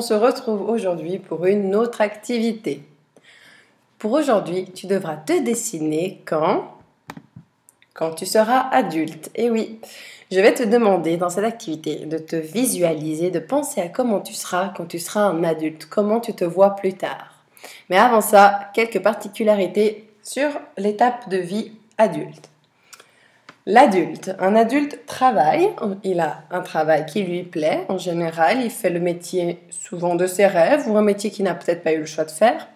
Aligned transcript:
on 0.00 0.02
se 0.02 0.14
retrouve 0.14 0.62
aujourd'hui 0.62 1.18
pour 1.18 1.44
une 1.44 1.76
autre 1.76 2.00
activité. 2.00 2.82
Pour 3.98 4.12
aujourd'hui, 4.12 4.64
tu 4.72 4.86
devras 4.86 5.16
te 5.16 5.38
dessiner 5.42 6.22
quand? 6.24 6.72
Quand 7.92 8.12
tu 8.12 8.24
seras 8.24 8.70
adulte. 8.70 9.30
Et 9.34 9.50
oui, 9.50 9.78
je 10.30 10.40
vais 10.40 10.54
te 10.54 10.62
demander 10.62 11.18
dans 11.18 11.28
cette 11.28 11.44
activité 11.44 12.06
de 12.06 12.16
te 12.16 12.34
visualiser, 12.34 13.30
de 13.30 13.40
penser 13.40 13.82
à 13.82 13.90
comment 13.90 14.20
tu 14.20 14.32
seras 14.32 14.72
quand 14.74 14.86
tu 14.86 14.98
seras 14.98 15.20
un 15.20 15.44
adulte, 15.44 15.84
comment 15.84 16.20
tu 16.20 16.32
te 16.32 16.46
vois 16.46 16.76
plus 16.76 16.94
tard. 16.94 17.44
Mais 17.90 17.98
avant 17.98 18.22
ça, 18.22 18.70
quelques 18.72 19.02
particularités 19.02 20.08
sur 20.22 20.48
l'étape 20.78 21.28
de 21.28 21.36
vie 21.36 21.72
adulte. 21.98 22.49
L'adulte. 23.66 24.34
Un 24.38 24.56
adulte 24.56 25.04
travaille, 25.04 25.68
il 26.02 26.20
a 26.20 26.44
un 26.50 26.60
travail 26.60 27.04
qui 27.04 27.22
lui 27.22 27.42
plaît 27.42 27.84
en 27.90 27.98
général, 27.98 28.62
il 28.62 28.70
fait 28.70 28.88
le 28.88 29.00
métier 29.00 29.60
souvent 29.68 30.14
de 30.14 30.26
ses 30.26 30.46
rêves 30.46 30.88
ou 30.88 30.96
un 30.96 31.02
métier 31.02 31.30
qu'il 31.30 31.44
n'a 31.44 31.54
peut-être 31.54 31.82
pas 31.82 31.92
eu 31.92 31.98
le 31.98 32.06
choix 32.06 32.24
de 32.24 32.30
faire. 32.30 32.68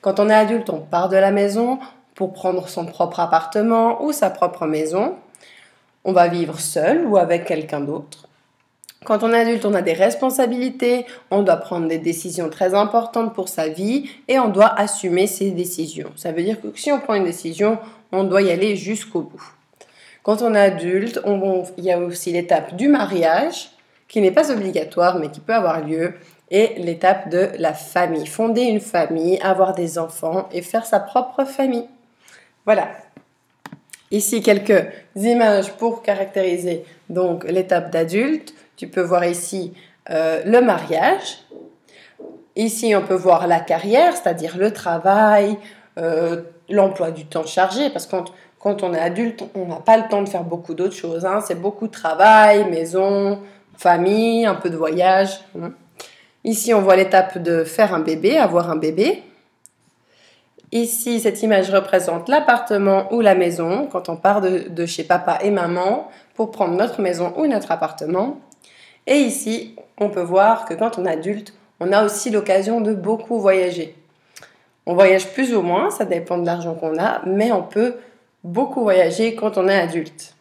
Quand 0.00 0.20
on 0.20 0.30
est 0.30 0.34
adulte, 0.34 0.70
on 0.70 0.78
part 0.78 1.10
de 1.10 1.18
la 1.18 1.30
maison 1.32 1.78
pour 2.14 2.32
prendre 2.32 2.66
son 2.68 2.86
propre 2.86 3.20
appartement 3.20 4.02
ou 4.02 4.12
sa 4.12 4.30
propre 4.30 4.66
maison. 4.66 5.16
On 6.04 6.12
va 6.12 6.28
vivre 6.28 6.58
seul 6.58 7.06
ou 7.06 7.18
avec 7.18 7.44
quelqu'un 7.44 7.80
d'autre. 7.80 8.26
Quand 9.04 9.22
on 9.22 9.32
est 9.34 9.40
adulte, 9.40 9.66
on 9.66 9.74
a 9.74 9.82
des 9.82 9.92
responsabilités, 9.92 11.04
on 11.30 11.42
doit 11.42 11.56
prendre 11.56 11.88
des 11.88 11.98
décisions 11.98 12.48
très 12.48 12.72
importantes 12.72 13.34
pour 13.34 13.48
sa 13.48 13.68
vie 13.68 14.08
et 14.28 14.38
on 14.38 14.48
doit 14.48 14.72
assumer 14.80 15.26
ses 15.26 15.50
décisions. 15.50 16.10
Ça 16.16 16.32
veut 16.32 16.42
dire 16.42 16.60
que 16.60 16.68
si 16.74 16.90
on 16.90 17.00
prend 17.00 17.14
une 17.14 17.24
décision, 17.24 17.78
on 18.12 18.24
doit 18.24 18.42
y 18.42 18.50
aller 18.50 18.76
jusqu'au 18.76 19.20
bout. 19.20 19.52
Quand 20.22 20.40
on 20.42 20.54
est 20.54 20.60
adulte, 20.60 21.20
il 21.76 21.84
y 21.84 21.90
a 21.90 21.98
aussi 21.98 22.32
l'étape 22.32 22.76
du 22.76 22.88
mariage, 22.88 23.70
qui 24.06 24.20
n'est 24.20 24.30
pas 24.30 24.52
obligatoire, 24.52 25.18
mais 25.18 25.30
qui 25.30 25.40
peut 25.40 25.54
avoir 25.54 25.84
lieu, 25.84 26.14
et 26.50 26.74
l'étape 26.76 27.30
de 27.30 27.48
la 27.58 27.72
famille. 27.72 28.26
Fonder 28.26 28.62
une 28.62 28.80
famille, 28.80 29.40
avoir 29.40 29.74
des 29.74 29.98
enfants 29.98 30.48
et 30.52 30.60
faire 30.60 30.84
sa 30.84 31.00
propre 31.00 31.44
famille. 31.44 31.88
Voilà. 32.66 32.88
Ici, 34.10 34.42
quelques 34.42 34.84
images 35.16 35.72
pour 35.72 36.02
caractériser 36.02 36.84
donc 37.08 37.44
l'étape 37.44 37.90
d'adulte. 37.90 38.54
Tu 38.76 38.86
peux 38.86 39.00
voir 39.00 39.24
ici 39.24 39.72
euh, 40.10 40.42
le 40.44 40.60
mariage. 40.60 41.38
Ici, 42.54 42.94
on 42.94 43.02
peut 43.02 43.14
voir 43.14 43.46
la 43.46 43.60
carrière, 43.60 44.14
c'est-à-dire 44.14 44.58
le 44.58 44.72
travail, 44.72 45.56
euh, 45.98 46.42
l'emploi 46.68 47.10
du 47.10 47.24
temps 47.24 47.46
chargé, 47.46 47.88
parce 47.88 48.04
que 48.04 48.10
quand 48.10 48.26
on 48.64 48.94
est 48.94 48.98
adulte, 48.98 49.44
on 49.54 49.66
n'a 49.66 49.76
pas 49.76 49.96
le 49.96 50.08
temps 50.08 50.22
de 50.22 50.28
faire 50.28 50.44
beaucoup 50.44 50.74
d'autres 50.74 50.94
choses. 50.94 51.24
Hein. 51.24 51.40
C'est 51.46 51.60
beaucoup 51.60 51.86
de 51.86 51.92
travail, 51.92 52.68
maison, 52.70 53.40
famille, 53.76 54.46
un 54.46 54.54
peu 54.54 54.70
de 54.70 54.76
voyage. 54.76 55.40
Hein. 55.60 55.72
Ici, 56.44 56.74
on 56.74 56.80
voit 56.80 56.96
l'étape 56.96 57.38
de 57.38 57.64
faire 57.64 57.94
un 57.94 58.00
bébé, 58.00 58.36
avoir 58.36 58.70
un 58.70 58.76
bébé. 58.76 59.22
Ici, 60.72 61.20
cette 61.20 61.42
image 61.42 61.70
représente 61.70 62.28
l'appartement 62.28 63.12
ou 63.12 63.20
la 63.20 63.34
maison 63.34 63.86
quand 63.90 64.08
on 64.08 64.16
part 64.16 64.40
de, 64.40 64.86
chez 64.86 65.04
papa 65.04 65.38
et 65.42 65.50
maman 65.50 66.08
pour 66.34 66.50
prendre 66.50 66.74
notre 66.74 67.02
maison 67.02 67.34
ou 67.36 67.46
notre 67.46 67.70
appartement. 67.70 68.38
Et 69.06 69.16
ici, 69.16 69.76
on 69.98 70.08
peut 70.08 70.22
voir 70.22 70.64
que 70.64 70.74
quand 70.74 70.98
on 70.98 71.04
est 71.04 71.12
adulte, 71.12 71.52
on 71.78 71.92
a 71.92 72.04
aussi 72.04 72.30
l'occasion 72.30 72.80
de 72.80 72.94
beaucoup 72.94 73.38
voyager. 73.38 73.94
On 74.86 74.94
voyage 74.94 75.28
plus 75.32 75.54
ou 75.54 75.60
moins, 75.60 75.90
ça 75.90 76.06
dépend 76.06 76.38
de 76.38 76.46
l'argent 76.46 76.74
qu'on 76.74 76.98
a, 76.98 77.20
mais 77.26 77.52
on 77.52 77.62
peut 77.62 77.96
beaucoup 78.44 78.82
voyager 78.82 79.34
quand 79.34 79.58
on 79.58 79.68
est 79.68 79.78
adulte. 79.78 80.34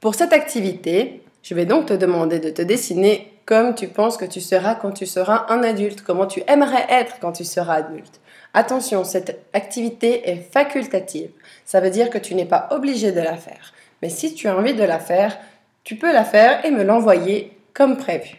Pour 0.00 0.14
cette 0.14 0.32
activité, 0.32 1.22
je 1.42 1.54
vais 1.54 1.66
donc 1.66 1.86
te 1.86 1.92
demander 1.92 2.38
de 2.38 2.50
te 2.50 2.62
dessiner 2.62 3.32
comme 3.44 3.74
tu 3.74 3.88
penses 3.88 4.16
que 4.16 4.24
tu 4.24 4.40
seras 4.40 4.74
quand 4.74 4.92
tu 4.92 5.06
seras 5.06 5.46
un 5.48 5.62
adulte, 5.62 6.02
comment 6.02 6.26
tu 6.26 6.42
aimerais 6.46 6.86
être 6.88 7.18
quand 7.20 7.32
tu 7.32 7.44
seras 7.44 7.74
adulte. 7.74 8.20
Attention, 8.54 9.04
cette 9.04 9.44
activité 9.52 10.28
est 10.30 10.52
facultative. 10.52 11.30
Ça 11.64 11.80
veut 11.80 11.90
dire 11.90 12.10
que 12.10 12.18
tu 12.18 12.34
n'es 12.34 12.44
pas 12.44 12.68
obligé 12.70 13.12
de 13.12 13.20
la 13.20 13.36
faire. 13.36 13.72
Mais 14.00 14.08
si 14.08 14.34
tu 14.34 14.48
as 14.48 14.56
envie 14.56 14.74
de 14.74 14.84
la 14.84 14.98
faire, 14.98 15.38
tu 15.84 15.96
peux 15.96 16.12
la 16.12 16.24
faire 16.24 16.64
et 16.64 16.70
me 16.70 16.82
l'envoyer 16.82 17.56
comme 17.74 17.96
prévu. 17.96 18.36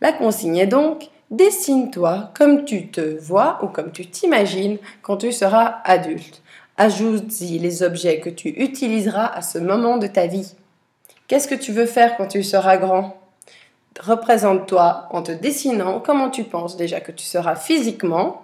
La 0.00 0.12
consigne 0.12 0.56
est 0.56 0.66
donc 0.66 1.08
Dessine-toi 1.32 2.30
comme 2.36 2.66
tu 2.66 2.88
te 2.88 3.00
vois 3.00 3.58
ou 3.62 3.68
comme 3.68 3.90
tu 3.90 4.04
t'imagines 4.04 4.76
quand 5.00 5.16
tu 5.16 5.32
seras 5.32 5.80
adulte. 5.84 6.42
Ajoute-y 6.76 7.58
les 7.58 7.82
objets 7.82 8.20
que 8.20 8.28
tu 8.28 8.50
utiliseras 8.50 9.28
à 9.28 9.40
ce 9.40 9.56
moment 9.56 9.96
de 9.96 10.06
ta 10.08 10.26
vie. 10.26 10.52
Qu'est-ce 11.28 11.48
que 11.48 11.54
tu 11.54 11.72
veux 11.72 11.86
faire 11.86 12.18
quand 12.18 12.26
tu 12.26 12.42
seras 12.42 12.76
grand? 12.76 13.16
Représente-toi 13.98 15.08
en 15.10 15.22
te 15.22 15.32
dessinant 15.32 16.00
comment 16.00 16.28
tu 16.28 16.44
penses 16.44 16.76
déjà 16.76 17.00
que 17.00 17.12
tu 17.12 17.24
seras 17.24 17.54
physiquement 17.54 18.42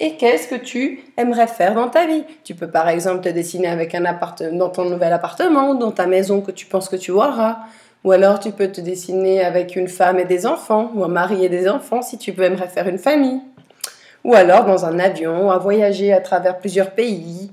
et 0.00 0.16
qu'est-ce 0.16 0.48
que 0.48 0.56
tu 0.56 1.04
aimerais 1.16 1.46
faire 1.46 1.74
dans 1.74 1.88
ta 1.88 2.04
vie. 2.04 2.24
Tu 2.42 2.56
peux 2.56 2.68
par 2.68 2.88
exemple 2.88 3.22
te 3.22 3.28
dessiner 3.28 3.68
avec 3.68 3.94
un 3.94 4.04
appartement 4.04 4.56
dans 4.58 4.70
ton 4.70 4.90
nouvel 4.90 5.12
appartement 5.12 5.76
dans 5.76 5.92
ta 5.92 6.08
maison 6.08 6.40
que 6.40 6.50
tu 6.50 6.66
penses 6.66 6.88
que 6.88 6.96
tu 6.96 7.12
auras 7.12 7.58
ou 8.04 8.12
alors 8.12 8.38
tu 8.38 8.52
peux 8.52 8.68
te 8.68 8.82
dessiner 8.82 9.42
avec 9.42 9.76
une 9.76 9.88
femme 9.88 10.18
et 10.18 10.26
des 10.26 10.46
enfants, 10.46 10.92
ou 10.94 11.04
un 11.04 11.08
mari 11.08 11.44
et 11.44 11.48
des 11.48 11.68
enfants 11.68 12.02
si 12.02 12.18
tu 12.18 12.38
aimerais 12.42 12.68
faire 12.68 12.86
une 12.86 12.98
famille. 12.98 13.40
Ou 14.22 14.34
alors 14.34 14.66
dans 14.66 14.84
un 14.84 14.98
avion, 14.98 15.50
à 15.50 15.58
voyager 15.58 16.12
à 16.12 16.20
travers 16.20 16.58
plusieurs 16.58 16.90
pays. 16.90 17.50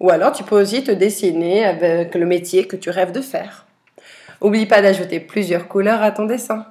Ou 0.00 0.10
alors 0.10 0.32
tu 0.32 0.44
peux 0.44 0.60
aussi 0.60 0.84
te 0.84 0.90
dessiner 0.90 1.64
avec 1.64 2.14
le 2.14 2.26
métier 2.26 2.66
que 2.66 2.76
tu 2.76 2.90
rêves 2.90 3.12
de 3.12 3.22
faire. 3.22 3.66
Oublie 4.40 4.66
pas 4.66 4.82
d'ajouter 4.82 5.20
plusieurs 5.20 5.68
couleurs 5.68 6.02
à 6.02 6.10
ton 6.10 6.26
dessin. 6.26 6.66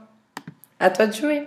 À 0.79 0.91
toi 0.91 1.07
de 1.07 1.13
jouer. 1.13 1.44